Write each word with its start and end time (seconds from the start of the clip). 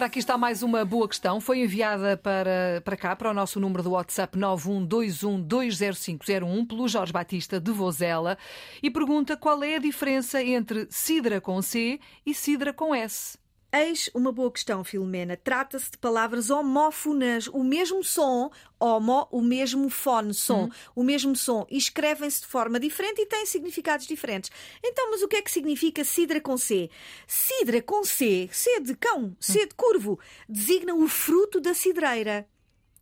Ora, 0.00 0.06
aqui 0.06 0.18
está 0.18 0.38
mais 0.38 0.62
uma 0.62 0.82
boa 0.82 1.06
questão. 1.06 1.42
Foi 1.42 1.60
enviada 1.60 2.16
para, 2.16 2.80
para 2.82 2.96
cá, 2.96 3.14
para 3.14 3.30
o 3.30 3.34
nosso 3.34 3.60
número 3.60 3.82
do 3.82 3.90
WhatsApp 3.90 4.38
912120501 4.38 6.66
pelo 6.66 6.88
Jorge 6.88 7.12
Batista 7.12 7.60
de 7.60 7.70
Vozela 7.70 8.38
e 8.82 8.90
pergunta 8.90 9.36
qual 9.36 9.62
é 9.62 9.74
a 9.74 9.78
diferença 9.78 10.42
entre 10.42 10.86
cidra 10.88 11.38
com 11.38 11.60
C 11.60 12.00
e 12.24 12.32
cidra 12.32 12.72
com 12.72 12.94
S. 12.94 13.38
Eis 13.72 14.10
uma 14.12 14.32
boa 14.32 14.50
questão, 14.50 14.82
Filomena. 14.82 15.36
Trata-se 15.36 15.92
de 15.92 15.98
palavras 15.98 16.50
homófonas, 16.50 17.46
o 17.46 17.62
mesmo 17.62 18.02
som, 18.02 18.50
homo, 18.80 19.28
o 19.30 19.40
mesmo 19.40 19.88
fone, 19.88 20.34
som, 20.34 20.64
hum. 20.64 20.70
o 20.96 21.04
mesmo 21.04 21.36
som, 21.36 21.64
e 21.70 21.78
escrevem-se 21.78 22.40
de 22.40 22.48
forma 22.48 22.80
diferente 22.80 23.22
e 23.22 23.26
têm 23.26 23.46
significados 23.46 24.08
diferentes. 24.08 24.50
Então, 24.82 25.12
mas 25.12 25.22
o 25.22 25.28
que 25.28 25.36
é 25.36 25.42
que 25.42 25.52
significa 25.52 26.02
cidra 26.02 26.40
com 26.40 26.58
C? 26.58 26.90
Cidra 27.28 27.80
com 27.80 28.02
C, 28.02 28.48
C 28.52 28.80
de 28.80 28.96
cão, 28.96 29.36
C 29.38 29.64
de 29.66 29.74
curvo, 29.76 30.18
designa 30.48 30.92
o 30.92 31.06
fruto 31.06 31.60
da 31.60 31.72
cidreira. 31.72 32.48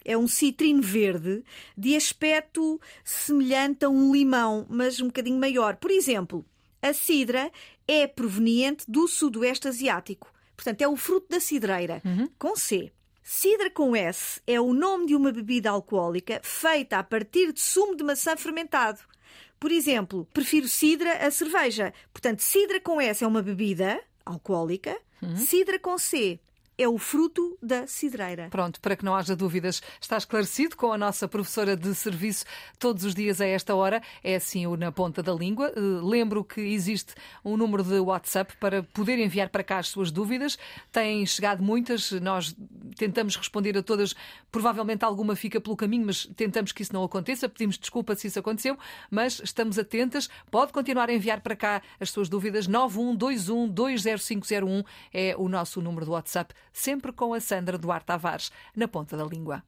É 0.05 0.19
um 0.19 0.29
citrino 0.29 0.83
verde 0.83 1.43
de 1.79 1.97
aspecto 1.97 2.79
semelhante 3.03 3.87
a 3.87 3.89
um 3.89 4.13
limão, 4.13 4.67
mas 4.69 5.01
um 5.01 5.07
bocadinho 5.07 5.41
maior. 5.41 5.77
Por 5.77 5.91
exemplo, 5.91 6.45
a 6.83 6.93
cidra 6.93 7.51
é 7.87 8.07
proveniente 8.07 8.85
do 8.87 9.09
sudoeste 9.09 9.67
asiático. 9.67 10.31
Portanto, 10.59 10.83
é 10.83 10.89
o 10.89 10.97
fruto 10.97 11.29
da 11.29 11.39
cidreira, 11.39 12.03
uhum. 12.05 12.29
com 12.37 12.57
C. 12.57 12.91
Cidra 13.23 13.71
com 13.71 13.95
S 13.95 14.41
é 14.45 14.61
o 14.61 14.73
nome 14.73 15.07
de 15.07 15.15
uma 15.15 15.31
bebida 15.31 15.71
alcoólica 15.71 16.41
feita 16.43 16.99
a 16.99 17.05
partir 17.05 17.53
de 17.53 17.61
sumo 17.61 17.95
de 17.95 18.03
maçã 18.03 18.37
fermentado. 18.37 18.99
Por 19.61 19.71
exemplo, 19.71 20.27
prefiro 20.35 20.67
cidra 20.67 21.25
a 21.25 21.31
cerveja. 21.31 21.95
Portanto, 22.13 22.41
cidra 22.41 22.81
com 22.81 23.01
S 23.01 23.23
é 23.23 23.27
uma 23.27 23.41
bebida 23.41 24.03
alcoólica, 24.27 24.99
uhum. 25.23 25.37
cidra 25.37 25.79
com 25.79 25.97
C 25.97 26.41
é 26.79 26.89
o 26.89 26.97
fruto 26.97 27.59
da 27.61 27.89
cidreira. 27.89 28.49
Pronto, 28.51 28.81
para 28.81 28.95
que 28.95 29.05
não 29.05 29.17
haja 29.17 29.35
dúvidas, 29.35 29.83
está 30.01 30.17
esclarecido 30.17 30.77
com 30.77 30.93
a 30.93 30.97
nossa 30.97 31.27
professora 31.27 31.77
de 31.77 31.93
serviço 31.93 32.45
todos 32.79 33.03
os 33.03 33.15
dias 33.15 33.41
a 33.41 33.47
esta 33.47 33.75
hora. 33.75 34.01
É 34.23 34.37
assim 34.37 34.65
o 34.65 34.77
na 34.77 34.93
ponta 34.93 35.21
da 35.21 35.35
língua. 35.35 35.73
Eh, 35.75 35.81
lembro 35.81 36.45
que 36.45 36.61
existe 36.61 37.15
um 37.45 37.57
número 37.57 37.83
de 37.83 37.99
WhatsApp 37.99 38.57
para 38.59 38.85
poder 38.85 39.19
enviar 39.19 39.49
para 39.49 39.65
cá 39.65 39.79
as 39.79 39.89
suas 39.89 40.13
dúvidas. 40.13 40.57
Têm 40.93 41.27
chegado 41.27 41.63
muitas, 41.63 42.13
nós 42.13 42.55
tentamos 42.99 43.37
responder 43.37 43.77
a 43.79 43.83
todas. 43.83 44.15
Provavelmente 44.51 45.05
alguma 45.05 45.37
fica 45.37 45.61
pelo 45.61 45.77
caminho, 45.77 46.07
mas 46.07 46.27
tentamos 46.37 46.73
que 46.73 46.83
isso 46.83 46.93
não 46.93 47.05
aconteça. 47.05 47.49
Pedimos 47.49 47.79
desculpa 47.79 48.15
se 48.15 48.27
isso 48.27 48.39
aconteceu, 48.39 48.77
mas 49.11 49.41
estamos 49.43 49.79
atentas. 49.79 50.29
Pode 50.51 50.73
continuar 50.73 51.09
a 51.09 51.15
enviar 51.15 51.41
para 51.41 51.57
cá 51.57 51.83
as 52.01 52.11
suas 52.11 52.29
dúvidas. 52.29 52.67
9121 52.67 53.69
20501 53.69 54.83
é 55.13 55.35
o 55.37 55.49
nosso 55.49 55.81
número 55.81 56.05
do 56.05 56.13
WhatsApp 56.13 56.55
sempre 56.73 57.13
com 57.13 57.35
a 57.35 57.41
Sandra 57.41 57.79
Duarte 57.79 58.07
Tavares 58.07 58.51
na 58.75 58.89
ponta 58.89 59.17
da 59.17 59.25
língua. 59.25 59.63